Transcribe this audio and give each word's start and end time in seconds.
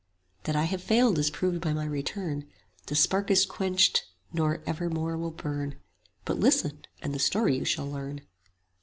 15 0.39 0.41
That 0.55 0.59
I 0.59 0.63
have 0.63 0.81
failed 0.81 1.19
is 1.19 1.29
proved 1.29 1.61
by 1.61 1.73
my 1.73 1.85
return: 1.85 2.47
The 2.87 2.95
spark 2.95 3.29
is 3.29 3.45
quenched, 3.45 4.05
nor 4.33 4.63
ever 4.65 4.89
more 4.89 5.15
will 5.15 5.29
burn, 5.29 5.75
But 6.25 6.39
listen; 6.39 6.85
and 7.03 7.13
the 7.13 7.19
story 7.19 7.55
you 7.55 7.65
shall 7.65 7.87
learn. 7.87 8.21